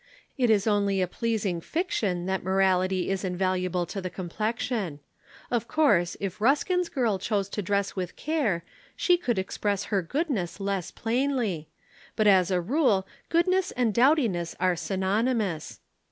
It 0.35 0.49
is 0.49 0.65
only 0.65 0.99
a 0.99 1.07
pleasing 1.07 1.61
fiction 1.61 2.25
that 2.25 2.41
morality 2.41 3.11
is 3.11 3.23
invaluable 3.23 3.85
to 3.85 4.01
the 4.01 4.09
complexion. 4.09 4.99
Of 5.51 5.67
course 5.67 6.17
if 6.19 6.41
Ruskin's 6.41 6.89
girl 6.89 7.19
chose 7.19 7.47
to 7.49 7.61
dress 7.61 7.95
with 7.95 8.15
care, 8.15 8.63
she 8.95 9.15
could 9.15 9.37
express 9.37 9.83
her 9.93 10.01
goodness 10.01 10.59
less 10.59 10.89
plainly; 10.89 11.69
but 12.15 12.25
as 12.25 12.49
a 12.49 12.59
rule 12.59 13.05
goodness 13.29 13.69
and 13.73 13.93
dowdiness 13.93 14.55
are 14.59 14.75
synonymous. 14.75 15.79